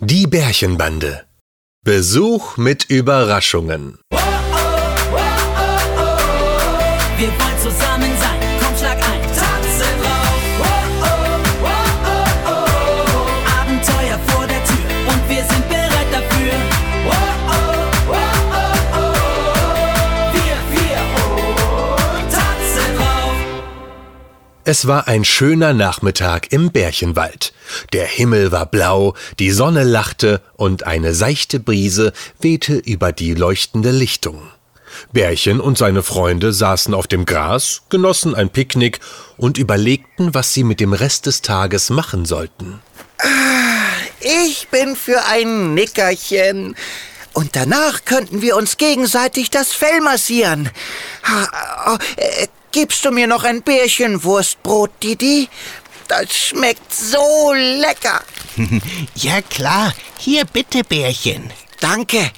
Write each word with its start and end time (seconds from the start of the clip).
Die 0.00 0.28
Bärchenbande. 0.28 1.24
Besuch 1.84 2.56
mit 2.56 2.84
Überraschungen. 2.84 3.98
Es 24.70 24.86
war 24.86 25.08
ein 25.08 25.24
schöner 25.24 25.72
Nachmittag 25.72 26.52
im 26.52 26.70
Bärchenwald. 26.72 27.54
Der 27.94 28.04
Himmel 28.04 28.52
war 28.52 28.66
blau, 28.66 29.14
die 29.38 29.50
Sonne 29.50 29.82
lachte 29.82 30.42
und 30.56 30.82
eine 30.82 31.14
seichte 31.14 31.58
Brise 31.58 32.12
wehte 32.38 32.74
über 32.74 33.12
die 33.12 33.32
leuchtende 33.32 33.92
Lichtung. 33.92 34.42
Bärchen 35.10 35.60
und 35.60 35.78
seine 35.78 36.02
Freunde 36.02 36.52
saßen 36.52 36.92
auf 36.92 37.06
dem 37.06 37.24
Gras, 37.24 37.80
genossen 37.88 38.34
ein 38.34 38.50
Picknick 38.50 39.00
und 39.38 39.56
überlegten, 39.56 40.34
was 40.34 40.52
sie 40.52 40.64
mit 40.64 40.80
dem 40.80 40.92
Rest 40.92 41.24
des 41.24 41.40
Tages 41.40 41.88
machen 41.88 42.26
sollten. 42.26 42.80
Ich 44.20 44.68
bin 44.68 44.96
für 44.96 45.24
ein 45.24 45.72
Nickerchen. 45.72 46.76
Und 47.32 47.56
danach 47.56 48.04
könnten 48.04 48.42
wir 48.42 48.54
uns 48.54 48.76
gegenseitig 48.76 49.48
das 49.48 49.72
Fell 49.72 50.02
massieren. 50.02 50.68
Gibst 52.72 53.04
du 53.04 53.10
mir 53.10 53.26
noch 53.26 53.44
ein 53.44 53.62
Bärchenwurstbrot, 53.62 54.90
Didi? 55.02 55.48
Das 56.08 56.34
schmeckt 56.34 56.92
so 56.92 57.52
lecker. 57.54 58.22
Ja 59.14 59.40
klar, 59.42 59.92
hier 60.18 60.44
bitte 60.44 60.82
Bärchen. 60.82 61.52
Danke. 61.80 62.30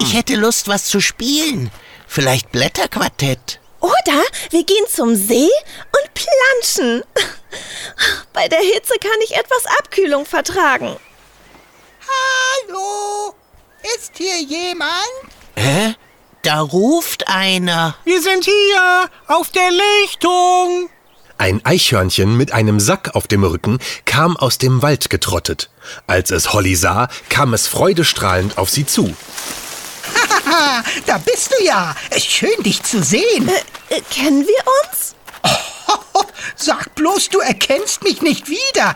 Ich 0.00 0.14
hätte 0.14 0.34
Lust, 0.36 0.68
was 0.68 0.86
zu 0.86 1.00
spielen. 1.00 1.70
Vielleicht 2.06 2.50
Blätterquartett. 2.52 3.60
Oder 3.80 4.22
wir 4.50 4.64
gehen 4.64 4.84
zum 4.90 5.14
See 5.14 5.48
und 5.48 6.14
planschen. 6.14 7.02
Bei 8.32 8.48
der 8.48 8.60
Hitze 8.60 8.94
kann 9.00 9.20
ich 9.24 9.36
etwas 9.36 9.64
Abkühlung 9.78 10.26
vertragen. 10.26 10.96
Hallo? 12.08 13.34
Ist 13.96 14.12
hier 14.16 14.40
jemand? 14.40 14.92
Hä? 15.56 15.94
Da 16.42 16.60
ruft 16.60 17.28
einer. 17.28 17.96
Wir 18.04 18.22
sind 18.22 18.44
hier, 18.44 19.10
auf 19.26 19.50
der 19.50 19.70
Lichtung. 19.70 20.88
Ein 21.36 21.64
Eichhörnchen 21.64 22.36
mit 22.36 22.52
einem 22.52 22.80
Sack 22.80 23.14
auf 23.14 23.28
dem 23.28 23.44
Rücken 23.44 23.78
kam 24.04 24.36
aus 24.36 24.58
dem 24.58 24.82
Wald 24.82 25.10
getrottet. 25.10 25.70
Als 26.06 26.30
es 26.30 26.52
Holly 26.52 26.74
sah, 26.74 27.08
kam 27.28 27.54
es 27.54 27.66
freudestrahlend 27.66 28.58
auf 28.58 28.70
sie 28.70 28.86
zu. 28.86 29.14
Haha, 30.46 30.82
da 31.06 31.18
bist 31.18 31.52
du 31.52 31.64
ja. 31.64 31.94
Schön, 32.16 32.62
dich 32.64 32.82
zu 32.82 33.02
sehen. 33.02 33.48
Äh, 33.88 34.00
kennen 34.10 34.46
wir 34.46 34.64
uns? 34.82 35.14
Sag 36.56 36.94
bloß, 36.94 37.28
du 37.28 37.38
erkennst 37.38 38.02
mich 38.02 38.22
nicht 38.22 38.48
wieder. 38.48 38.94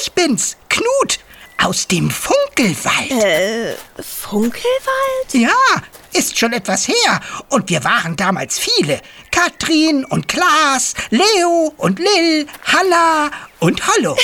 Ich 0.00 0.12
bin's, 0.12 0.56
Knut, 0.68 1.20
aus 1.62 1.86
dem 1.88 2.10
Funkelwald. 2.10 3.10
Äh, 3.10 3.74
Funkelwald? 4.02 5.32
Ja, 5.32 5.50
ist 6.12 6.38
schon 6.38 6.52
etwas 6.52 6.88
her. 6.88 7.20
Und 7.48 7.68
wir 7.70 7.84
waren 7.84 8.16
damals 8.16 8.58
viele. 8.58 9.00
Katrin 9.30 10.04
und 10.04 10.28
Klaas, 10.28 10.94
Leo 11.10 11.72
und 11.76 11.98
Lil, 11.98 12.46
Halla 12.64 13.30
und 13.60 13.82
Hollo. 13.86 14.16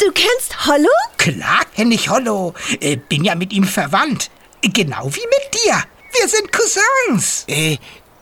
Du 0.00 0.12
kennst 0.12 0.66
Hollow? 0.66 0.88
Klar 1.16 1.64
kenn 1.74 1.92
ich 1.92 2.08
Hollo. 2.08 2.54
Äh, 2.80 2.96
bin 2.96 3.24
ja 3.24 3.34
mit 3.34 3.52
ihm 3.52 3.64
verwandt. 3.64 4.30
Genau 4.62 5.06
wie 5.14 5.26
mit 5.26 5.54
dir. 5.54 5.82
Wir 6.18 6.28
sind 6.28 6.50
Cousins. 6.52 7.44
Äh, 7.46 7.76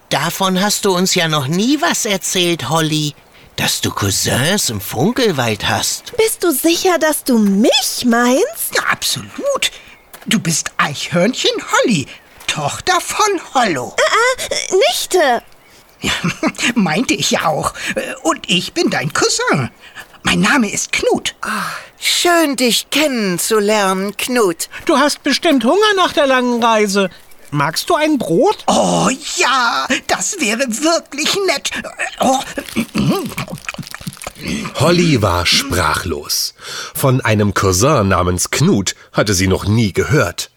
davon 0.08 0.60
hast 0.60 0.84
du 0.84 0.94
uns 0.94 1.14
ja 1.14 1.28
noch 1.28 1.46
nie 1.46 1.80
was 1.80 2.04
erzählt, 2.04 2.68
Holly. 2.68 3.14
Dass 3.56 3.80
du 3.80 3.90
Cousins 3.90 4.68
im 4.70 4.80
Funkelwald 4.80 5.66
hast. 5.68 6.14
Bist 6.16 6.44
du 6.44 6.50
sicher, 6.52 6.98
dass 6.98 7.24
du 7.24 7.38
mich 7.38 8.04
meinst? 8.04 8.74
Ja, 8.74 8.82
absolut. 8.90 9.70
Du 10.26 10.38
bist 10.38 10.70
Eichhörnchen 10.76 11.50
Holly, 11.72 12.06
Tochter 12.46 13.00
von 13.00 13.40
Hollo. 13.54 13.94
Äh, 13.96 14.76
Nichte. 14.88 15.42
Ja, 16.02 16.12
meinte 16.74 17.14
ich 17.14 17.30
ja 17.30 17.46
auch. 17.46 17.72
Äh, 17.94 18.14
Und 18.22 18.48
ich 18.48 18.74
bin 18.74 18.90
dein 18.90 19.12
Cousin. 19.12 19.70
Mein 20.22 20.40
Name 20.40 20.70
ist 20.70 20.92
Knut. 20.92 21.34
Schön, 21.98 22.56
dich 22.56 22.90
kennenzulernen, 22.90 24.16
Knut. 24.16 24.68
Du 24.84 24.98
hast 24.98 25.22
bestimmt 25.22 25.64
Hunger 25.64 25.94
nach 25.96 26.12
der 26.12 26.26
langen 26.26 26.62
Reise. 26.62 27.10
Magst 27.50 27.88
du 27.88 27.94
ein 27.94 28.18
Brot? 28.18 28.64
Oh 28.66 29.08
ja, 29.36 29.86
das 30.06 30.36
wäre 30.40 30.66
wirklich 30.66 31.36
nett. 31.46 31.70
Oh, 32.20 32.40
Holly 34.74 35.22
war 35.22 35.46
sprachlos. 35.46 36.54
Von 36.94 37.20
einem 37.20 37.54
Cousin 37.54 38.08
namens 38.08 38.50
Knut 38.50 38.94
hatte 39.12 39.34
sie 39.34 39.46
noch 39.46 39.66
nie 39.66 39.92
gehört. 39.92 40.50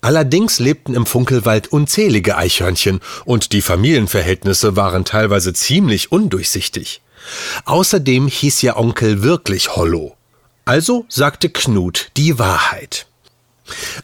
Allerdings 0.00 0.58
lebten 0.58 0.94
im 0.94 1.06
Funkelwald 1.06 1.68
unzählige 1.68 2.36
Eichhörnchen 2.36 3.00
und 3.24 3.52
die 3.52 3.62
Familienverhältnisse 3.62 4.74
waren 4.74 5.04
teilweise 5.04 5.52
ziemlich 5.52 6.10
undurchsichtig. 6.10 7.02
Außerdem 7.66 8.26
hieß 8.26 8.64
ihr 8.64 8.76
Onkel 8.76 9.22
wirklich 9.22 9.76
Hollow. 9.76 10.16
Also 10.64 11.06
sagte 11.08 11.50
Knut 11.50 12.10
die 12.16 12.38
Wahrheit. 12.38 13.06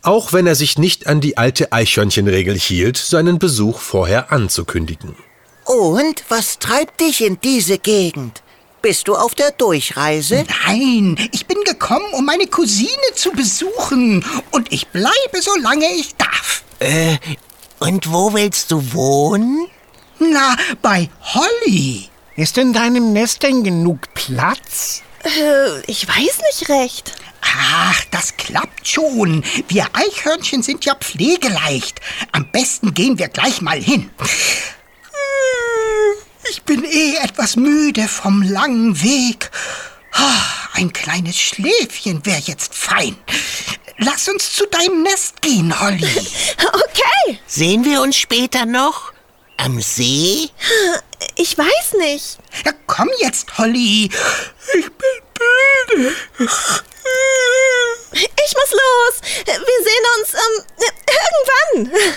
Auch 0.02 0.32
wenn 0.32 0.46
er 0.46 0.54
sich 0.54 0.78
nicht 0.78 1.06
an 1.06 1.20
die 1.20 1.36
alte 1.36 1.72
Eichhörnchenregel 1.72 2.58
hielt, 2.58 2.96
seinen 2.96 3.38
Besuch 3.38 3.80
vorher 3.80 4.32
anzukündigen. 4.32 5.16
Und 5.64 6.24
was 6.28 6.58
treibt 6.58 7.00
dich 7.00 7.24
in 7.24 7.40
diese 7.40 7.78
Gegend? 7.78 8.42
Bist 8.80 9.08
du 9.08 9.16
auf 9.16 9.34
der 9.34 9.50
Durchreise? 9.50 10.44
nein, 10.66 11.16
ich 11.32 11.46
bin 11.46 11.58
gekommen, 11.64 12.06
um 12.12 12.24
meine 12.24 12.46
Cousine 12.46 12.88
zu 13.14 13.32
besuchen. 13.32 14.24
Und 14.50 14.72
ich 14.72 14.86
bleibe, 14.88 15.42
solange 15.42 15.86
ich 15.96 16.14
darf. 16.16 16.62
Äh, 16.78 17.16
und 17.80 18.12
wo 18.12 18.32
willst 18.32 18.70
du 18.70 18.92
wohnen? 18.92 19.66
Na, 20.20 20.56
bei 20.80 21.10
Holly. 21.34 22.08
Ist 22.36 22.56
in 22.56 22.72
deinem 22.72 23.12
Nest 23.12 23.42
denn 23.42 23.64
genug 23.64 24.14
Platz? 24.14 25.02
Äh, 25.24 25.80
ich 25.86 26.06
weiß 26.06 26.38
nicht 26.52 26.68
recht. 26.68 27.12
Ach, 27.60 28.04
das 28.12 28.36
klappt 28.36 28.86
schon. 28.86 29.44
Wir 29.68 29.86
Eichhörnchen 29.92 30.62
sind 30.62 30.84
ja 30.84 30.94
pflegeleicht. 30.94 32.00
Am 32.32 32.50
besten 32.52 32.94
gehen 32.94 33.18
wir 33.18 33.28
gleich 33.28 33.60
mal 33.60 33.80
hin. 33.82 34.10
Ich 36.50 36.62
bin 36.62 36.84
eh 36.84 37.16
etwas 37.16 37.56
müde 37.56 38.08
vom 38.08 38.42
langen 38.42 39.02
Weg. 39.02 39.50
Ah, 40.12 40.40
Ein 40.74 40.92
kleines 40.92 41.36
Schläfchen 41.38 42.24
wäre 42.24 42.40
jetzt 42.44 42.74
fein. 42.74 43.16
Lass 43.98 44.28
uns 44.28 44.52
zu 44.54 44.64
deinem 44.66 45.02
Nest 45.02 45.42
gehen, 45.42 45.78
Holly. 45.80 46.06
Okay, 46.58 47.38
Sehen 47.46 47.84
wir 47.84 48.00
uns 48.02 48.16
später 48.16 48.64
noch? 48.66 49.12
Am 49.56 49.80
See? 49.80 50.48
ich 51.36 51.58
weiß 51.58 51.94
nicht. 51.98 52.38
Ja, 52.64 52.72
komm 52.86 53.08
jetzt, 53.20 53.58
Holly. 53.58 54.08
Ich 54.78 54.84
bin 54.84 55.27
müde. 55.58 56.12
Ich 58.12 58.54
muss 58.54 58.72
los. 58.72 59.20
Wir 59.44 59.84
sehen 59.84 60.04
uns 60.18 60.34
ähm, 60.34 60.64
irgendwann. 61.82 62.12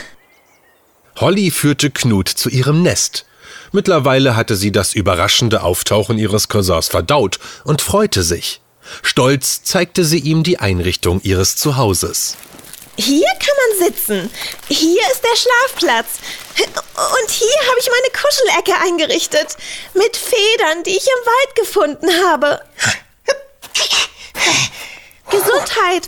Holly 1.17 1.51
führte 1.51 1.91
Knut 1.91 2.29
zu 2.29 2.49
ihrem 2.49 2.81
Nest. 2.81 3.25
Mittlerweile 3.71 4.35
hatte 4.35 4.55
sie 4.55 4.71
das 4.71 4.93
überraschende 4.93 5.63
Auftauchen 5.63 6.17
ihres 6.17 6.49
Cousins 6.49 6.87
verdaut 6.87 7.39
und 7.63 7.81
freute 7.81 8.23
sich. 8.23 8.61
Stolz 9.01 9.63
zeigte 9.63 10.03
sie 10.03 10.19
ihm 10.19 10.43
die 10.43 10.59
Einrichtung 10.59 11.21
ihres 11.21 11.55
Zuhauses. 11.55 12.35
Hier 12.97 13.27
kann 13.39 13.55
man 13.79 13.87
sitzen. 13.87 14.29
Hier 14.67 15.01
ist 15.11 15.23
der 15.23 15.37
Schlafplatz. 15.37 16.07
Und 16.59 17.31
hier 17.31 17.59
habe 17.69 17.79
ich 17.79 17.89
meine 17.89 18.11
Kuschelecke 18.21 18.81
eingerichtet. 18.83 19.55
Mit 19.93 20.17
Federn, 20.17 20.83
die 20.83 20.91
ich 20.91 21.07
im 21.07 21.25
Wald 21.25 21.55
gefunden 21.55 22.09
habe. 22.25 22.61
Gesundheit. 25.41 26.07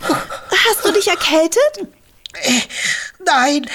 Hast 0.68 0.86
du 0.86 0.92
dich 0.92 1.08
erkältet? 1.08 1.88
Nein, 3.26 3.70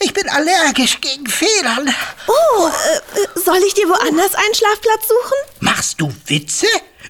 ich 0.00 0.12
bin 0.12 0.28
allergisch 0.28 1.00
gegen 1.00 1.26
Federn. 1.26 1.94
Oh, 2.26 2.66
äh, 2.66 3.20
äh, 3.20 3.40
soll 3.42 3.58
ich 3.66 3.74
dir 3.74 3.88
woanders 3.88 4.34
einen 4.34 4.54
Schlafplatz 4.54 5.08
suchen? 5.08 5.38
Machst 5.60 6.00
du 6.00 6.12
Witze? 6.26 6.66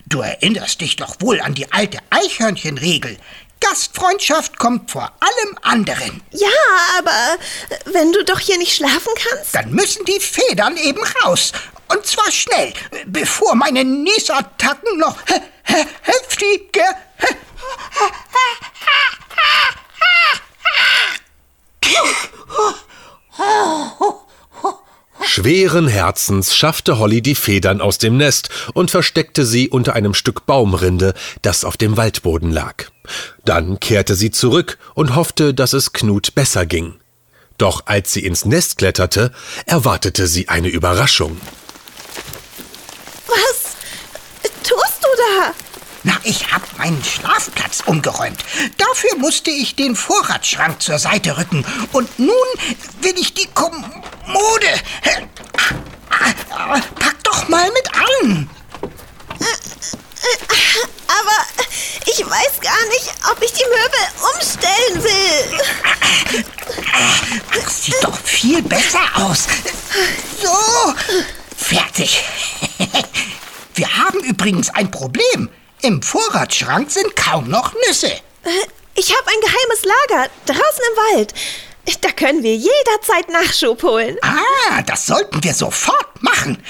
Du 0.06 0.20
erinnerst 0.20 0.80
dich 0.80 0.96
doch 0.96 1.16
wohl 1.20 1.40
an 1.40 1.54
die 1.54 1.70
alte 1.72 1.98
Eichhörnchenregel. 2.10 3.18
Gastfreundschaft 3.60 4.58
kommt 4.58 4.90
vor 4.90 5.12
allem 5.20 5.58
anderen. 5.62 6.22
Ja, 6.30 6.48
aber 6.98 7.10
äh, 7.70 7.76
wenn 7.86 8.12
du 8.12 8.24
doch 8.24 8.38
hier 8.38 8.58
nicht 8.58 8.76
schlafen 8.76 9.12
kannst. 9.28 9.54
Dann 9.54 9.72
müssen 9.72 10.04
die 10.04 10.20
Federn 10.20 10.76
eben 10.76 11.02
raus. 11.22 11.52
Und 11.88 12.06
zwar 12.06 12.30
schnell, 12.30 12.72
bevor 13.06 13.54
meine 13.54 13.84
Niesattacken 13.84 14.98
noch 14.98 15.16
he 15.26 15.40
he 15.64 15.84
heftiger. 16.02 16.96
Schweren 25.36 25.86
Herzens 25.86 26.56
schaffte 26.56 26.98
Holly 26.98 27.20
die 27.20 27.34
Federn 27.34 27.82
aus 27.82 27.98
dem 27.98 28.16
Nest 28.16 28.48
und 28.72 28.90
versteckte 28.90 29.44
sie 29.44 29.68
unter 29.68 29.92
einem 29.92 30.14
Stück 30.14 30.46
Baumrinde, 30.46 31.12
das 31.42 31.64
auf 31.64 31.76
dem 31.76 31.98
Waldboden 31.98 32.50
lag. 32.50 32.86
Dann 33.44 33.78
kehrte 33.78 34.14
sie 34.14 34.30
zurück 34.30 34.78
und 34.94 35.14
hoffte, 35.14 35.52
dass 35.52 35.74
es 35.74 35.92
Knut 35.92 36.34
besser 36.34 36.64
ging. 36.64 36.94
Doch 37.58 37.82
als 37.84 38.14
sie 38.14 38.24
ins 38.24 38.46
Nest 38.46 38.78
kletterte, 38.78 39.30
erwartete 39.66 40.26
sie 40.26 40.48
eine 40.48 40.68
Überraschung. 40.68 41.38
Was 43.26 43.76
tust 44.62 45.02
du 45.02 45.08
da? 45.18 45.65
Na, 46.06 46.14
ich 46.22 46.52
hab 46.52 46.62
meinen 46.78 47.02
Schlafplatz 47.02 47.82
umgeräumt. 47.84 48.38
Dafür 48.78 49.16
musste 49.18 49.50
ich 49.50 49.74
den 49.74 49.96
Vorratsschrank 49.96 50.80
zur 50.80 51.00
Seite 51.00 51.36
rücken. 51.36 51.66
Und 51.90 52.16
nun 52.16 52.30
will 53.00 53.14
ich 53.18 53.34
die 53.34 53.48
Kommode. 53.52 54.68
Pack 57.00 57.24
doch 57.24 57.48
mal 57.48 57.68
mit 57.72 57.92
an. 57.92 58.48
Aber 61.08 61.38
ich 62.06 62.24
weiß 62.24 62.60
gar 62.60 62.86
nicht, 62.86 63.12
ob 63.28 63.42
ich 63.42 63.52
die 63.52 63.64
Möbel 63.64 63.98
umstellen 64.32 65.02
will. 65.02 65.58
Das 67.52 67.82
sieht 67.84 67.96
doch 68.02 68.16
viel 68.20 68.62
besser 68.62 69.02
aus. 69.14 69.48
So, 70.40 70.94
fertig. 71.56 72.22
Wir 73.74 73.96
haben 73.96 74.20
übrigens 74.20 74.70
ein 74.70 74.88
Problem. 74.92 75.50
Im 75.86 76.02
Vorratsschrank 76.02 76.90
sind 76.90 77.14
kaum 77.14 77.48
noch 77.48 77.72
Nüsse. 77.86 78.10
Ich 78.96 79.16
habe 79.16 79.28
ein 79.28 79.40
geheimes 79.40 79.84
Lager 79.84 80.30
draußen 80.46 80.82
im 80.90 81.16
Wald. 81.16 81.34
Da 82.00 82.10
können 82.10 82.42
wir 82.42 82.56
jederzeit 82.56 83.28
Nachschub 83.28 83.84
holen. 83.84 84.16
Ah, 84.20 84.82
das 84.82 85.06
sollten 85.06 85.44
wir 85.44 85.54
sofort 85.54 86.20
machen, 86.24 86.60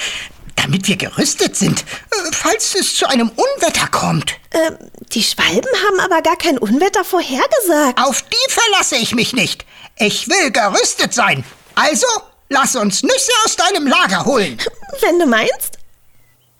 damit 0.57 0.87
wir 0.87 0.97
gerüstet 0.97 1.57
sind, 1.57 1.81
äh, 1.81 2.31
falls 2.31 2.75
es 2.75 2.95
zu 2.95 3.09
einem 3.09 3.31
Unwetter 3.31 3.87
kommt. 3.87 4.35
Ähm, 4.53 4.77
die 5.13 5.23
Schwalben 5.23 5.71
haben 5.87 6.01
aber 6.01 6.21
gar 6.21 6.37
kein 6.37 6.59
Unwetter 6.59 7.03
vorhergesagt. 7.03 7.99
Auf 7.99 8.21
die 8.21 8.53
verlasse 8.53 8.97
ich 8.97 9.15
mich 9.15 9.33
nicht. 9.33 9.65
Ich 9.97 10.29
will 10.29 10.51
gerüstet 10.51 11.15
sein. 11.15 11.43
Also, 11.75 12.07
lass 12.51 12.77
uns 12.77 13.03
Nüsse 13.03 13.33
aus 13.47 13.57
deinem 13.57 13.87
Lager 13.87 14.27
holen. 14.27 14.59
Wenn 15.01 15.19
du 15.19 15.25
meinst. 15.25 15.76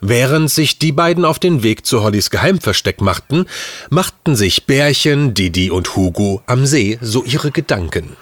Während 0.01 0.51
sich 0.51 0.79
die 0.79 0.93
beiden 0.93 1.25
auf 1.25 1.39
den 1.39 1.63
Weg 1.63 1.87
zu 1.87 2.03
Hollys 2.03 2.31
Geheimversteck 2.31 3.01
machten, 3.01 3.47
machten 3.89 4.37
sich 4.37 4.67
Bärchen, 4.67 5.33
Didi 5.33 5.71
und 5.71 5.97
Hugo 5.97 6.43
am 6.47 6.67
See 6.67 6.99
so 7.01 7.25
ihre 7.25 7.51
Gedanken. 7.51 8.17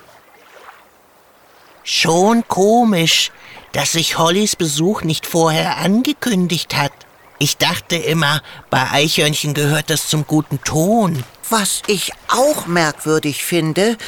Schon 1.83 2.47
komisch, 2.47 3.33
dass 3.73 3.93
sich 3.93 4.19
Hollys 4.19 4.57
Besuch 4.57 5.03
nicht 5.03 5.27
vorher 5.27 5.79
angekündigt 5.79 6.77
hat. 6.77 6.93
Ich 7.41 7.57
dachte 7.57 7.97
immer, 7.97 8.41
bei 8.71 8.91
Eichhörnchen 8.91 9.53
gehört 9.53 9.91
das 9.91 10.09
zum 10.09 10.27
guten 10.27 10.63
Ton. 10.63 11.25
Was 11.51 11.83
ich 11.89 12.13
auch 12.29 12.67
merkwürdig 12.67 13.45
finde, 13.45 13.99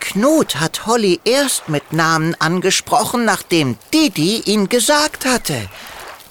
Knut 0.00 0.56
hat 0.56 0.86
Holly 0.86 1.20
erst 1.24 1.68
mit 1.68 1.92
Namen 1.92 2.34
angesprochen, 2.38 3.24
nachdem 3.24 3.76
Didi 3.92 4.40
ihn 4.40 4.68
gesagt 4.68 5.24
hatte. 5.24 5.68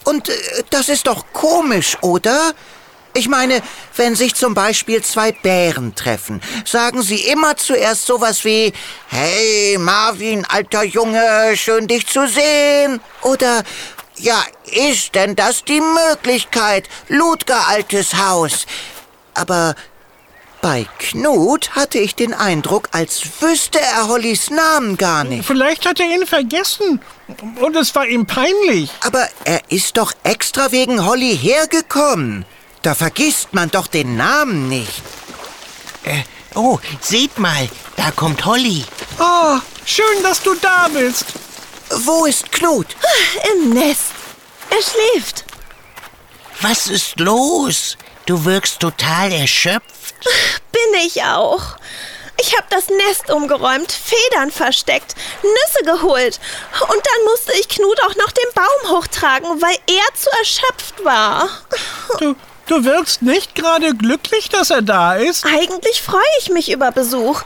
Und 0.04 0.30
äh, 0.30 0.64
das 0.70 0.90
ist 0.90 1.08
doch 1.08 1.26
komisch, 1.34 1.98
oder? 2.02 2.54
Ich 3.16 3.30
meine, 3.30 3.62
wenn 3.96 4.16
sich 4.16 4.34
zum 4.34 4.56
Beispiel 4.56 5.04
zwei 5.04 5.32
Bären 5.32 5.94
treffen, 5.94 6.42
sagen 6.66 7.04
sie 7.04 7.28
immer 7.28 7.56
zuerst 7.56 8.08
sowas 8.08 8.44
wie 8.44 8.74
Hey 9.08 9.78
Marvin, 9.78 10.46
alter 10.46 10.84
Junge, 10.84 11.56
schön 11.56 11.88
dich 11.88 12.08
zu 12.08 12.28
sehen. 12.28 13.02
Oder 13.22 13.64
ja, 14.18 14.44
ist 14.66 15.14
denn 15.14 15.36
das 15.36 15.64
die 15.64 15.82
Möglichkeit, 15.82 16.90
Ludger 17.08 17.68
altes 17.68 18.16
Haus? 18.16 18.66
Aber 19.36 19.76
bei 20.64 20.88
Knut 20.98 21.72
hatte 21.72 22.00
ich 22.00 22.16
den 22.16 22.34
Eindruck, 22.34 22.88
als 22.94 23.42
wüsste 23.42 23.82
er 23.82 24.08
Hollys 24.08 24.50
Namen 24.50 24.96
gar 24.96 25.26
nicht. 25.26 25.46
Vielleicht 25.46 25.86
hat 25.86 26.00
er 26.00 26.06
ihn 26.06 26.26
vergessen. 26.26 27.02
Und 27.60 27.76
es 27.76 27.94
war 27.94 28.08
ihm 28.08 28.26
peinlich. 28.26 28.90
Aber 29.06 29.28
er 29.44 29.62
ist 29.70 29.98
doch 29.98 30.14
extra 30.24 30.72
wegen 30.72 31.06
Holly 31.06 31.38
hergekommen. 31.38 32.46
Da 32.82 32.96
vergisst 32.96 33.54
man 33.54 33.72
doch 33.72 33.88
den 33.88 34.16
Namen 34.16 34.70
nicht. 34.70 35.04
Äh, 36.04 36.24
oh, 36.56 36.80
seht 37.02 37.38
mal, 37.38 37.68
da 37.98 38.12
kommt 38.12 38.46
Holly. 38.46 38.86
Oh, 39.20 39.58
schön, 39.86 40.24
dass 40.24 40.42
du 40.42 40.56
da 40.56 40.88
bist. 40.88 41.26
Wo 42.06 42.26
ist 42.26 42.50
Knut? 42.54 42.96
Im 43.54 43.72
Nest. 43.72 44.14
Er 44.70 44.82
schläft. 44.82 45.44
Was 46.62 46.88
ist 46.88 47.20
los? 47.20 47.98
Du 48.26 48.46
wirkst 48.46 48.80
total 48.80 49.32
erschöpft. 49.32 50.16
Bin 50.72 51.02
ich 51.06 51.24
auch. 51.24 51.78
Ich 52.40 52.56
habe 52.58 52.66
das 52.70 52.88
Nest 52.90 53.30
umgeräumt, 53.30 53.92
Federn 53.92 54.52
versteckt, 54.52 55.16
Nüsse 55.44 55.84
geholt. 55.86 56.40
Und 56.82 56.90
dann 56.90 57.26
musste 57.26 57.54
ich 57.60 57.70
Knut 57.70 58.02
auch 58.02 58.16
noch 58.16 58.32
den 58.32 58.54
Baum 58.56 58.98
hochtragen, 58.98 59.62
weil 59.62 59.78
er 59.88 60.16
zu 60.16 60.30
erschöpft 60.40 61.04
war. 61.04 61.50
Du, 62.20 62.36
du 62.68 62.86
wirkst 62.86 63.22
nicht 63.22 63.56
gerade 63.56 63.94
glücklich, 63.96 64.50
dass 64.50 64.72
er 64.72 64.82
da 64.82 65.16
ist. 65.16 65.46
Eigentlich 65.46 66.02
freue 66.02 66.22
ich 66.40 66.50
mich 66.50 66.72
über 66.72 66.92
Besuch. 66.92 67.42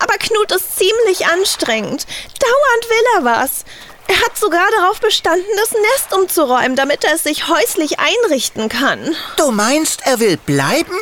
Aber 0.00 0.14
Knut 0.14 0.52
ist 0.52 0.78
ziemlich 0.78 1.26
anstrengend. 1.26 2.06
Dauernd 2.40 2.88
will 2.88 3.04
er 3.16 3.24
was. 3.24 3.64
Er 4.06 4.16
hat 4.20 4.36
sogar 4.36 4.66
darauf 4.78 5.00
bestanden, 5.00 5.44
das 5.56 5.72
Nest 5.72 6.12
umzuräumen, 6.12 6.76
damit 6.76 7.04
er 7.04 7.14
es 7.14 7.22
sich 7.24 7.48
häuslich 7.48 7.98
einrichten 7.98 8.68
kann. 8.68 9.16
Du 9.36 9.50
meinst, 9.50 10.02
er 10.06 10.20
will 10.20 10.36
bleiben? 10.36 10.94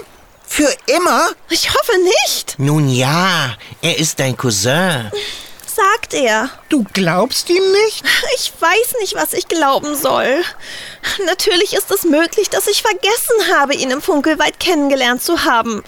Für 0.47 0.71
immer? 0.87 1.31
Ich 1.49 1.73
hoffe 1.73 1.93
nicht, 2.27 2.59
Nun 2.59 2.89
ja, 2.89 3.57
er 3.81 3.99
ist 3.99 4.21
dein 4.21 4.37
Cousin. 4.37 5.11
sagt 5.67 6.13
er. 6.13 6.51
Du 6.69 6.85
glaubst 6.93 7.49
ihm 7.49 7.73
nicht? 7.73 8.05
Ich 8.37 8.53
weiß 8.61 9.01
nicht, 9.01 9.15
was 9.15 9.33
ich 9.33 9.49
glauben 9.49 9.97
soll. 9.97 10.43
Natürlich 11.25 11.73
ist 11.73 11.91
es 11.91 12.05
möglich, 12.05 12.51
dass 12.51 12.67
ich 12.67 12.83
vergessen 12.83 13.55
habe, 13.57 13.75
ihn 13.75 13.91
im 13.91 14.03
Funkelwald 14.03 14.61
kennengelernt 14.61 15.23
zu 15.23 15.45
haben. 15.45 15.83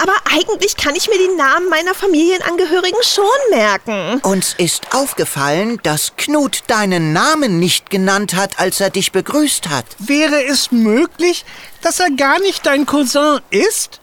Aber 0.00 0.14
eigentlich 0.32 0.76
kann 0.76 0.94
ich 0.96 1.08
mir 1.08 1.18
die 1.18 1.36
Namen 1.36 1.68
meiner 1.68 1.94
Familienangehörigen 1.94 3.02
schon 3.02 3.24
merken. 3.50 4.20
Uns 4.22 4.54
ist 4.58 4.94
aufgefallen, 4.94 5.78
dass 5.82 6.16
Knut 6.16 6.62
deinen 6.66 7.12
Namen 7.12 7.58
nicht 7.58 7.90
genannt 7.90 8.34
hat, 8.34 8.58
als 8.58 8.80
er 8.80 8.90
dich 8.90 9.12
begrüßt 9.12 9.68
hat. 9.68 9.84
Wäre 9.98 10.42
es 10.44 10.72
möglich, 10.72 11.44
dass 11.82 12.00
er 12.00 12.10
gar 12.10 12.40
nicht 12.40 12.66
dein 12.66 12.86
Cousin 12.86 13.40
ist? 13.50 14.00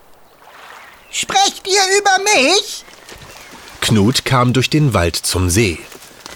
Sprecht 1.10 1.66
ihr 1.66 1.98
über 1.98 2.18
mich? 2.40 2.84
Knut 3.80 4.24
kam 4.24 4.52
durch 4.52 4.70
den 4.70 4.94
Wald 4.94 5.16
zum 5.16 5.50
See. 5.50 5.78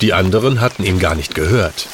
Die 0.00 0.12
anderen 0.12 0.60
hatten 0.60 0.82
ihn 0.84 0.98
gar 0.98 1.14
nicht 1.14 1.34
gehört. 1.34 1.86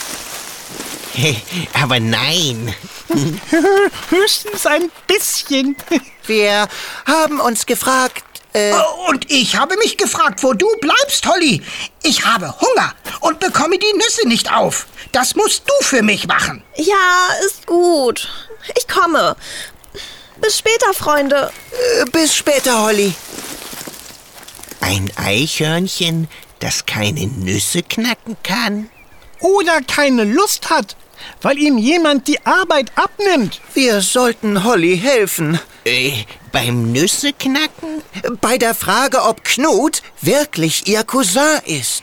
Aber 1.75 2.01
nein. 2.01 2.75
Höchstens 4.11 4.67
ein 4.67 4.91
bisschen. 5.07 5.77
Wir 6.27 6.69
haben 7.07 7.41
uns 7.41 7.67
gefragt, 7.67 8.25
äh, 8.53 8.73
Oh, 8.73 9.09
Und 9.11 9.31
ich 9.31 9.57
habe 9.57 9.77
mich 9.79 9.97
gefragt, 9.97 10.43
wo 10.43 10.53
du 10.53 10.67
bleibst, 10.81 11.27
Holly. 11.27 11.63
Ich 12.03 12.25
habe 12.25 12.55
Hunger 12.61 12.95
und 13.21 13.41
bekomme 13.41 13.79
die 13.79 13.93
Nüsse 13.97 14.27
nicht 14.29 14.53
auf. 14.53 14.87
Das 15.13 15.35
musst 15.35 15.63
du 15.69 15.85
für 15.85 16.03
mich 16.03 16.27
machen. 16.27 16.63
Ja, 16.77 17.29
ist 17.47 17.67
gut. 17.67 18.29
Ich 18.77 18.87
komme. 18.89 19.37
Bis 20.41 20.59
später, 20.59 20.95
Freunde. 20.95 21.53
äh, 22.01 22.05
bis 22.11 22.35
später, 22.35 22.83
Holly. 22.83 23.13
Ein 24.81 25.11
Eichhörnchen, 25.17 26.29
das 26.61 26.87
keine 26.87 27.27
Nüsse 27.27 27.83
knacken 27.83 28.37
kann? 28.43 28.91
Oder 29.41 29.81
keine 29.83 30.25
Lust 30.25 30.71
hat, 30.71 30.97
weil 31.43 31.59
ihm 31.59 31.79
jemand 31.79 32.29
die 32.29 32.45
Arbeit 32.45 32.93
abnimmt. 32.97 33.61
Wir 33.75 34.01
sollten 34.01 34.65
Holly 34.65 34.99
helfen. 34.99 35.59
Äh, 35.85 36.25
beim 36.53 36.93
Nüsse 36.93 37.33
knacken? 37.33 38.03
Bei 38.41 38.59
der 38.59 38.75
Frage, 38.75 39.23
ob 39.23 39.45
Knut 39.45 40.03
wirklich 40.21 40.87
ihr 40.87 41.05
Cousin 41.05 41.61
ist. 41.65 42.03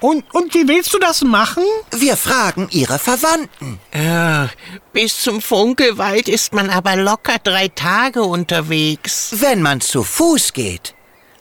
Und, 0.00 0.24
und 0.34 0.54
wie 0.54 0.66
willst 0.66 0.92
du 0.94 0.98
das 0.98 1.22
machen? 1.22 1.62
Wir 1.90 2.16
fragen 2.16 2.68
ihre 2.70 2.98
Verwandten. 2.98 3.78
Ja, 3.94 4.48
bis 4.92 5.20
zum 5.20 5.40
Funkelwald 5.40 6.28
ist 6.28 6.52
man 6.52 6.70
aber 6.70 6.96
locker 6.96 7.36
drei 7.42 7.68
Tage 7.68 8.22
unterwegs. 8.22 9.34
Wenn 9.38 9.62
man 9.62 9.80
zu 9.80 10.02
Fuß 10.02 10.52
geht. 10.52 10.94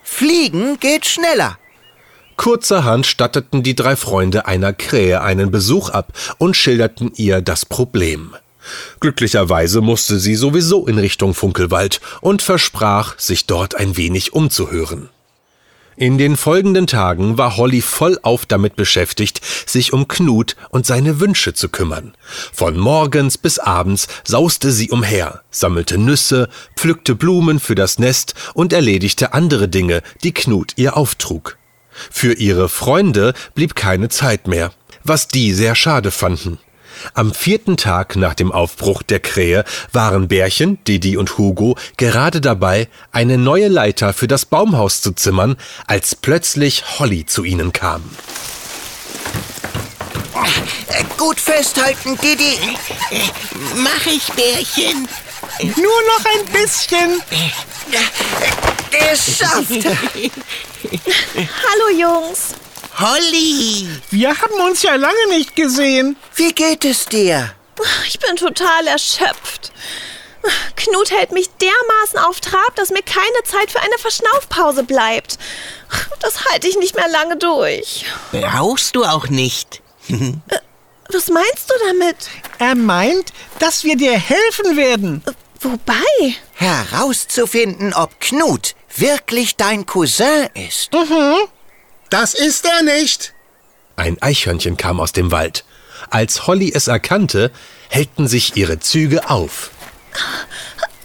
Fliegen 0.04 0.80
geht 0.80 1.06
schneller. 1.06 1.58
Kurzerhand 2.42 3.06
statteten 3.06 3.62
die 3.62 3.76
drei 3.76 3.96
Freunde 3.96 4.48
einer 4.48 4.74
Krähe 4.74 5.22
einen 5.22 5.52
Besuch 5.52 5.92
ab 5.92 6.12
und 6.40 6.58
schilderten 6.58 7.12
ihr 7.16 7.40
das 7.40 7.68
Problem. 7.68 8.34
Glücklicherweise 9.00 9.80
musste 9.82 10.20
sie 10.20 10.34
sowieso 10.34 10.88
in 10.88 10.98
Richtung 10.98 11.36
Funkelwald 11.36 12.02
und 12.20 12.42
versprach, 12.42 13.14
sich 13.20 13.46
dort 13.46 13.76
ein 13.76 13.96
wenig 13.96 14.34
umzuhören. 14.34 15.10
In 15.98 16.18
den 16.18 16.36
folgenden 16.36 16.88
Tagen 16.88 17.38
war 17.38 17.58
Holly 17.58 17.82
vollauf 17.82 18.48
damit 18.48 18.76
beschäftigt, 18.76 19.42
sich 19.68 19.94
um 19.94 20.08
Knut 20.08 20.56
und 20.72 20.88
seine 20.88 21.20
Wünsche 21.20 21.54
zu 21.54 21.70
kümmern. 21.70 22.16
Von 22.52 22.76
morgens 22.76 23.38
bis 23.38 23.60
abends 23.60 24.08
sauste 24.24 24.72
sie 24.72 24.90
umher, 24.90 25.44
sammelte 25.52 26.00
Nüsse, 26.00 26.50
pflückte 26.76 27.14
Blumen 27.14 27.60
für 27.60 27.76
das 27.76 28.00
Nest 28.00 28.34
und 28.56 28.74
erledigte 28.74 29.36
andere 29.36 29.70
Dinge, 29.70 30.02
die 30.24 30.34
Knut 30.34 30.72
ihr 30.78 30.98
auftrug. 30.98 31.60
Für 32.12 32.34
ihre 32.34 32.70
Freunde 32.70 33.34
blieb 33.56 33.76
keine 33.76 34.10
Zeit 34.10 34.48
mehr, 34.48 34.72
was 35.04 35.28
die 35.28 35.54
sehr 35.54 35.76
schade 35.76 36.12
fanden. 36.12 36.60
Am 37.14 37.34
vierten 37.34 37.78
Tag 37.78 38.16
nach 38.16 38.36
dem 38.36 38.52
Aufbruch 38.52 39.02
der 39.02 39.20
Krähe 39.20 39.66
waren 39.92 40.28
Bärchen, 40.28 40.84
Didi 40.86 41.18
und 41.18 41.38
Hugo 41.38 41.78
gerade 41.98 42.42
dabei, 42.42 42.88
eine 43.12 43.38
neue 43.38 43.68
Leiter 43.68 44.14
für 44.14 44.28
das 44.28 44.46
Baumhaus 44.46 45.02
zu 45.02 45.12
zimmern, 45.12 45.56
als 45.88 46.16
plötzlich 46.16 47.00
Holly 47.00 47.26
zu 47.26 47.44
ihnen 47.44 47.72
kam. 47.72 48.04
Gut 51.18 51.40
festhalten, 51.40 52.18
Didi. 52.18 52.58
Mach 53.76 54.06
ich, 54.06 54.28
Bärchen. 54.34 55.08
Nur 55.62 55.76
noch 55.76 56.26
ein 56.26 56.46
bisschen. 56.52 57.22
Geschafft. 58.92 59.98
Hallo 60.84 61.90
Jungs. 61.98 62.56
Holly. 62.98 63.88
Wir 64.10 64.30
haben 64.30 64.60
uns 64.68 64.84
ja 64.84 64.96
lange 64.96 65.28
nicht 65.30 65.56
gesehen. 65.56 66.18
Wie 66.36 66.54
geht 66.54 66.86
es 66.86 67.06
dir? 67.06 67.54
Ich 68.08 68.20
bin 68.20 68.36
total 68.36 68.88
erschöpft. 68.88 69.72
Knut 70.76 71.12
hält 71.12 71.32
mich 71.32 71.50
dermaßen 71.62 72.20
auf 72.20 72.40
Trab, 72.40 72.76
dass 72.76 72.90
mir 72.90 73.04
keine 73.04 73.44
Zeit 73.46 73.72
für 73.72 73.80
eine 73.80 73.98
Verschnaufpause 74.00 74.84
bleibt. 74.84 75.38
Das 76.20 76.46
halte 76.46 76.68
ich 76.68 76.78
nicht 76.78 76.96
mehr 76.96 77.10
lange 77.10 77.38
durch. 77.38 78.06
Brauchst 78.32 78.96
du 78.96 79.04
auch 79.04 79.28
nicht. 79.28 79.82
Was 81.10 81.28
meinst 81.30 81.70
du 81.70 81.74
damit? 81.88 82.16
Er 82.60 82.76
meint, 82.76 83.34
dass 83.60 83.84
wir 83.84 83.98
dir 83.98 84.14
helfen 84.14 84.78
werden. 84.78 85.24
Wobei? 85.60 86.36
Herauszufinden, 86.54 87.94
ob 87.94 88.20
Knut 88.20 88.76
wirklich 88.96 89.56
dein 89.56 89.86
Cousin 89.86 90.50
ist. 90.54 90.90
Das 92.10 92.34
ist 92.34 92.66
er 92.66 92.84
nicht. 92.84 93.34
Ein 93.96 94.22
Eichhörnchen 94.22 94.78
kam 94.78 95.00
aus 95.00 95.12
dem 95.12 95.32
Wald. 95.32 95.64
Als 96.10 96.48
Holly 96.48 96.72
es 96.74 96.88
erkannte, 96.88 97.52
hellten 97.90 98.28
sich 98.28 98.56
ihre 98.56 98.80
Züge 98.80 99.30
auf. 99.30 99.72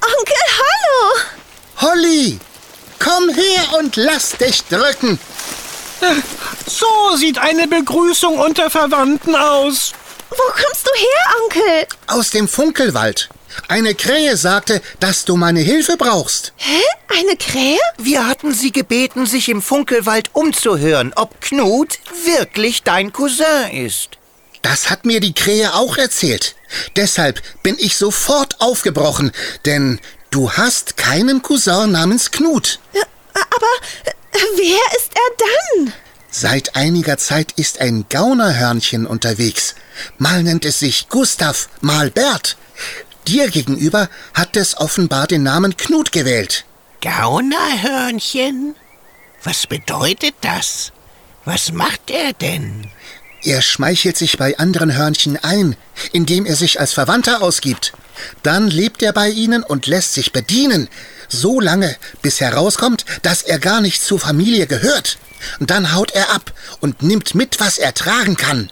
Onkel, 0.00 0.36
hallo! 0.58 1.90
Holly, 1.90 2.38
komm 2.98 3.28
her 3.30 3.78
und 3.78 3.96
lass 3.96 4.30
dich 4.32 4.64
drücken. 4.64 5.18
So 6.66 7.16
sieht 7.16 7.38
eine 7.38 7.68
Begrüßung 7.68 8.38
unter 8.38 8.70
Verwandten 8.70 9.34
aus. 9.34 9.92
Wo 10.30 10.36
kommst 10.52 10.86
du 10.86 10.90
her, 10.98 11.42
Onkel? 11.42 11.86
Aus 12.06 12.30
dem 12.30 12.48
Funkelwald. 12.48 13.28
Eine 13.68 13.94
Krähe 13.94 14.36
sagte, 14.36 14.80
dass 15.00 15.24
du 15.24 15.36
meine 15.36 15.60
Hilfe 15.60 15.96
brauchst. 15.96 16.52
Hä? 16.56 16.82
Eine 17.08 17.36
Krähe? 17.36 17.78
Wir 17.98 18.26
hatten 18.26 18.52
sie 18.52 18.72
gebeten, 18.72 19.26
sich 19.26 19.48
im 19.48 19.62
Funkelwald 19.62 20.30
umzuhören, 20.32 21.12
ob 21.14 21.40
Knut 21.40 21.98
wirklich 22.24 22.82
dein 22.82 23.12
Cousin 23.12 23.70
ist. 23.72 24.10
Das 24.62 24.90
hat 24.90 25.04
mir 25.04 25.20
die 25.20 25.32
Krähe 25.32 25.74
auch 25.74 25.96
erzählt. 25.96 26.56
Deshalb 26.96 27.40
bin 27.62 27.76
ich 27.78 27.96
sofort 27.96 28.60
aufgebrochen, 28.60 29.30
denn 29.64 30.00
du 30.30 30.50
hast 30.50 30.96
keinen 30.96 31.42
Cousin 31.42 31.92
namens 31.92 32.30
Knut. 32.32 32.80
Ja, 32.92 33.02
aber 33.34 34.10
äh, 34.10 34.12
wer 34.56 34.98
ist 34.98 35.10
er 35.14 35.84
dann? 35.84 35.92
Seit 36.30 36.76
einiger 36.76 37.16
Zeit 37.16 37.52
ist 37.52 37.80
ein 37.80 38.06
Gaunerhörnchen 38.10 39.06
unterwegs. 39.06 39.74
Mal 40.18 40.42
nennt 40.42 40.64
es 40.64 40.80
sich 40.80 41.08
Gustav, 41.08 41.68
mal 41.80 42.10
Bert. 42.10 42.56
Dir 43.26 43.50
gegenüber 43.50 44.08
hat 44.34 44.56
es 44.56 44.76
offenbar 44.76 45.26
den 45.26 45.42
Namen 45.42 45.76
Knut 45.76 46.12
gewählt. 46.12 46.64
Gaunerhörnchen? 47.00 48.76
Was 49.42 49.66
bedeutet 49.66 50.34
das? 50.40 50.92
Was 51.44 51.72
macht 51.72 52.10
er 52.10 52.32
denn? 52.32 52.90
Er 53.42 53.62
schmeichelt 53.62 54.16
sich 54.16 54.38
bei 54.38 54.58
anderen 54.58 54.96
Hörnchen 54.96 55.36
ein, 55.42 55.76
indem 56.12 56.46
er 56.46 56.56
sich 56.56 56.80
als 56.80 56.92
Verwandter 56.92 57.42
ausgibt. 57.42 57.92
Dann 58.42 58.68
lebt 58.68 59.02
er 59.02 59.12
bei 59.12 59.28
ihnen 59.28 59.62
und 59.62 59.86
lässt 59.86 60.14
sich 60.14 60.32
bedienen, 60.32 60.88
so 61.28 61.60
lange, 61.60 61.96
bis 62.22 62.40
herauskommt, 62.40 63.04
dass 63.22 63.42
er 63.42 63.58
gar 63.58 63.80
nicht 63.80 64.02
zur 64.02 64.18
Familie 64.18 64.66
gehört. 64.66 65.18
Dann 65.60 65.94
haut 65.94 66.12
er 66.12 66.32
ab 66.34 66.52
und 66.80 67.02
nimmt 67.02 67.34
mit, 67.34 67.60
was 67.60 67.78
er 67.78 67.94
tragen 67.94 68.36
kann. 68.36 68.70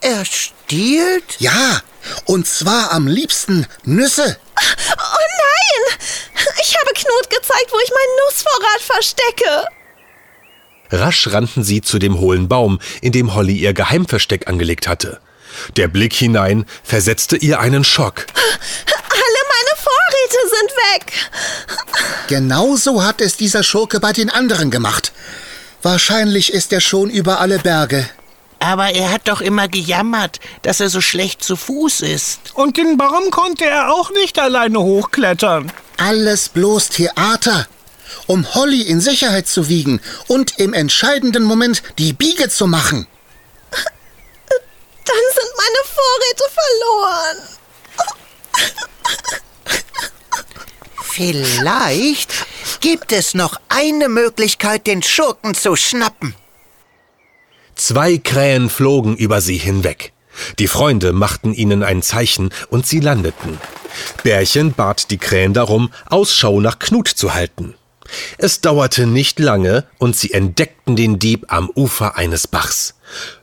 Er 0.00 0.24
stiehlt? 0.24 1.36
Ja, 1.38 1.82
und 2.24 2.46
zwar 2.46 2.92
am 2.92 3.06
liebsten 3.06 3.66
Nüsse. 3.84 4.38
Oh 4.56 5.26
nein! 5.38 5.98
Ich 6.62 6.76
habe 6.78 6.92
Knut 6.94 7.30
gezeigt, 7.30 7.68
wo 7.70 7.78
ich 7.84 7.90
meinen 7.90 8.16
Nussvorrat 8.26 8.80
verstecke. 8.80 9.64
Rasch 10.90 11.28
rannten 11.28 11.62
sie 11.62 11.82
zu 11.82 11.98
dem 11.98 12.18
hohlen 12.18 12.48
Baum, 12.48 12.80
in 13.00 13.12
dem 13.12 13.34
Holly 13.34 13.54
ihr 13.56 13.74
Geheimversteck 13.74 14.48
angelegt 14.48 14.88
hatte. 14.88 15.20
Der 15.76 15.88
Blick 15.88 16.14
hinein 16.14 16.64
versetzte 16.82 17.36
ihr 17.36 17.60
einen 17.60 17.84
Schock. 17.84 18.26
Alle 18.36 19.42
meine 19.48 19.76
Vorräte 19.76 20.38
sind 20.48 20.70
weg. 20.94 21.12
Genauso 22.28 23.04
hat 23.04 23.20
es 23.20 23.36
dieser 23.36 23.62
Schurke 23.62 24.00
bei 24.00 24.12
den 24.12 24.30
anderen 24.30 24.70
gemacht. 24.70 25.12
Wahrscheinlich 25.82 26.52
ist 26.52 26.72
er 26.72 26.80
schon 26.80 27.10
über 27.10 27.40
alle 27.40 27.58
Berge. 27.58 28.08
Aber 28.60 28.90
er 28.90 29.10
hat 29.10 29.26
doch 29.26 29.40
immer 29.40 29.68
gejammert, 29.68 30.38
dass 30.62 30.80
er 30.80 30.90
so 30.90 31.00
schlecht 31.00 31.42
zu 31.42 31.56
Fuß 31.56 32.02
ist. 32.02 32.54
Und 32.54 32.76
den 32.76 32.98
Baum 32.98 33.30
konnte 33.30 33.64
er 33.64 33.92
auch 33.92 34.10
nicht 34.10 34.38
alleine 34.38 34.80
hochklettern. 34.80 35.72
Alles 35.96 36.50
bloß 36.50 36.90
Theater. 36.90 37.66
Um 38.26 38.54
Holly 38.54 38.82
in 38.82 39.00
Sicherheit 39.00 39.48
zu 39.48 39.68
wiegen 39.68 40.00
und 40.28 40.58
im 40.58 40.74
entscheidenden 40.74 41.42
Moment 41.42 41.82
die 41.98 42.12
Biege 42.12 42.48
zu 42.48 42.66
machen. 42.66 43.06
Dann 45.04 45.24
sind 45.34 45.50
meine 45.56 45.82
Vorräte 45.96 46.44
verloren. 46.54 47.60
Vielleicht 51.02 52.32
gibt 52.80 53.12
es 53.12 53.34
noch 53.34 53.60
eine 53.68 54.08
Möglichkeit, 54.08 54.86
den 54.86 55.02
Schurken 55.02 55.54
zu 55.54 55.76
schnappen. 55.76 56.34
Zwei 57.90 58.18
Krähen 58.18 58.70
flogen 58.70 59.16
über 59.16 59.40
sie 59.40 59.56
hinweg. 59.56 60.12
Die 60.60 60.68
Freunde 60.68 61.12
machten 61.12 61.52
ihnen 61.52 61.82
ein 61.82 62.02
Zeichen 62.02 62.50
und 62.68 62.86
sie 62.86 63.00
landeten. 63.00 63.58
Bärchen 64.22 64.74
bat 64.74 65.10
die 65.10 65.18
Krähen 65.18 65.54
darum, 65.54 65.90
Ausschau 66.06 66.60
nach 66.60 66.78
Knut 66.78 67.08
zu 67.08 67.34
halten. 67.34 67.74
Es 68.38 68.60
dauerte 68.60 69.08
nicht 69.08 69.40
lange 69.40 69.86
und 69.98 70.14
sie 70.14 70.32
entdeckten 70.32 70.94
den 70.94 71.18
Dieb 71.18 71.46
am 71.48 71.68
Ufer 71.68 72.16
eines 72.16 72.46
Bachs. 72.46 72.94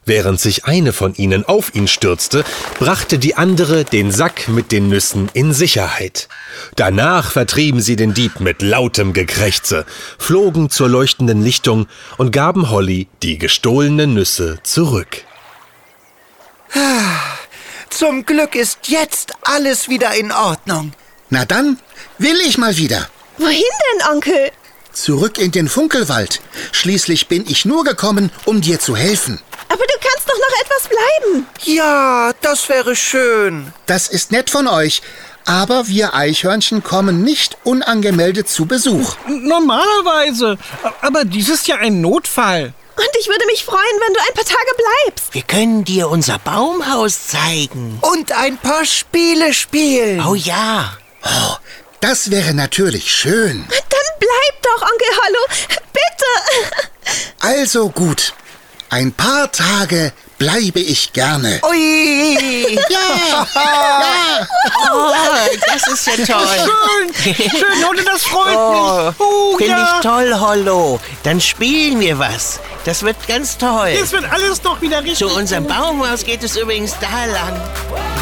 Während 0.05 0.39
sich 0.39 0.65
eine 0.65 0.93
von 0.93 1.15
ihnen 1.15 1.45
auf 1.45 1.75
ihn 1.75 1.87
stürzte, 1.87 2.43
brachte 2.79 3.19
die 3.19 3.35
andere 3.35 3.83
den 3.83 4.11
Sack 4.11 4.47
mit 4.47 4.71
den 4.71 4.89
Nüssen 4.89 5.29
in 5.33 5.53
Sicherheit. 5.53 6.27
Danach 6.75 7.31
vertrieben 7.31 7.81
sie 7.81 7.95
den 7.95 8.13
Dieb 8.13 8.39
mit 8.39 8.61
lautem 8.61 9.13
Gekrächze, 9.13 9.85
flogen 10.17 10.69
zur 10.69 10.89
leuchtenden 10.89 11.43
Lichtung 11.43 11.87
und 12.17 12.31
gaben 12.31 12.69
Holly 12.69 13.07
die 13.21 13.37
gestohlenen 13.37 14.13
Nüsse 14.13 14.59
zurück. 14.63 15.23
Zum 17.89 18.25
Glück 18.25 18.55
ist 18.55 18.87
jetzt 18.87 19.33
alles 19.43 19.89
wieder 19.89 20.13
in 20.13 20.31
Ordnung. 20.31 20.93
Na 21.29 21.45
dann, 21.45 21.79
will 22.17 22.37
ich 22.45 22.57
mal 22.57 22.77
wieder. 22.77 23.09
Wohin 23.37 23.55
denn, 23.57 24.07
Onkel? 24.13 24.51
Zurück 24.93 25.37
in 25.37 25.51
den 25.51 25.67
Funkelwald. 25.67 26.41
Schließlich 26.71 27.27
bin 27.27 27.45
ich 27.47 27.65
nur 27.65 27.83
gekommen, 27.83 28.31
um 28.45 28.61
dir 28.61 28.79
zu 28.79 28.95
helfen. 28.95 29.39
Aber 29.69 29.83
du 29.83 29.93
kannst 30.01 30.27
doch 30.27 30.37
noch 30.37 30.61
etwas 30.61 30.87
bleiben. 30.87 31.47
Ja, 31.63 32.31
das 32.41 32.69
wäre 32.69 32.95
schön. 32.95 33.73
Das 33.85 34.07
ist 34.07 34.31
nett 34.31 34.49
von 34.49 34.67
euch, 34.67 35.01
aber 35.45 35.87
wir 35.87 36.13
Eichhörnchen 36.13 36.83
kommen 36.83 37.23
nicht 37.23 37.57
unangemeldet 37.63 38.49
zu 38.49 38.65
Besuch. 38.65 39.15
Normalerweise. 39.27 40.57
Aber 41.01 41.25
dies 41.25 41.49
ist 41.49 41.67
ja 41.67 41.77
ein 41.77 42.01
Notfall. 42.01 42.73
Und 42.95 43.09
ich 43.19 43.27
würde 43.27 43.45
mich 43.45 43.63
freuen, 43.63 43.99
wenn 43.99 44.13
du 44.13 44.19
ein 44.19 44.33
paar 44.33 44.43
Tage 44.43 44.71
bleibst. 45.05 45.33
Wir 45.33 45.43
können 45.43 45.83
dir 45.83 46.09
unser 46.09 46.39
Baumhaus 46.39 47.27
zeigen. 47.27 47.99
Und 48.01 48.31
ein 48.31 48.57
paar 48.57 48.85
Spiele 48.85 49.53
spielen. 49.53 50.25
Oh 50.25 50.33
ja. 50.33 50.97
Das 51.99 52.31
wäre 52.31 52.53
natürlich 52.53 53.11
schön. 53.11 53.65
Dann 53.69 54.19
bleib 54.19 54.61
doch, 54.63 54.81
Onkel 54.81 55.07
Hollow. 55.23 55.47
Bitte. 55.93 56.71
Also 57.39 57.89
gut. 57.89 58.33
Ein 58.89 59.11
paar 59.11 59.51
Tage 59.51 60.13
bleibe 60.37 60.79
ich 60.79 61.11
gerne. 61.13 61.59
Ui! 61.69 62.79
Ja, 62.89 63.47
ja. 63.55 64.47
Oh, 64.93 65.11
das 65.67 65.87
ist 65.93 66.07
ja 66.07 66.25
toll. 66.25 66.47
Schön, 67.23 67.33
schön, 67.33 67.85
Holly, 67.87 68.03
das 68.05 68.23
freut 68.23 68.55
Oh, 68.55 69.05
mich. 69.07 69.15
Oh, 69.19 69.57
Finde 69.57 69.73
ja. 69.73 69.95
ich 69.95 70.01
toll, 70.05 70.33
Hollo. 70.39 70.99
Dann 71.23 71.41
spielen 71.41 71.99
wir 71.99 72.17
was. 72.19 72.59
Das 72.85 73.03
wird 73.03 73.15
ganz 73.27 73.57
toll. 73.57 73.89
Jetzt 73.89 74.11
wird 74.13 74.25
alles 74.31 74.61
doch 74.61 74.79
wieder 74.81 74.99
richtig. 75.03 75.17
Zu 75.19 75.29
unserem. 75.29 75.65
Baumhaus 75.67 76.23
geht 76.23 76.43
es 76.43 76.55
übrigens 76.55 76.95
da 77.01 77.25
lang. 77.25 77.61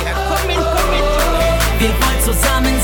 Ja, 0.03 0.13
komm 0.29 0.48
mit, 0.48 0.55
komm 0.57 0.89
mit. 0.91 1.81
Wir 1.81 1.89
wollen 1.89 2.24
zusammen 2.24 2.81